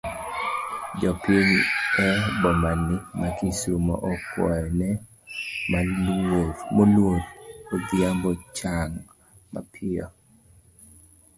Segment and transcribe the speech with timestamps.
[0.99, 1.53] Jopiny
[2.03, 2.05] e
[2.41, 4.89] bomani ma kisumu okuayo ne
[6.75, 7.19] moluor
[7.73, 8.93] Odhiambo chang
[9.53, 10.07] mapiyo.